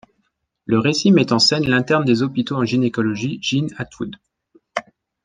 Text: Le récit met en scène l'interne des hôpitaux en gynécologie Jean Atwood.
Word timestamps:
Le 0.65 0.79
récit 0.79 1.11
met 1.11 1.31
en 1.31 1.37
scène 1.37 1.67
l'interne 1.67 2.05
des 2.05 2.23
hôpitaux 2.23 2.55
en 2.55 2.65
gynécologie 2.65 3.37
Jean 3.39 3.67
Atwood. 3.77 4.15